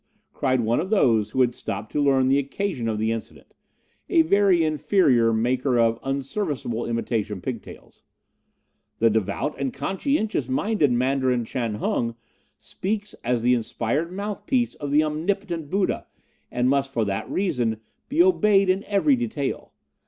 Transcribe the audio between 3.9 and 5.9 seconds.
a very inferior maker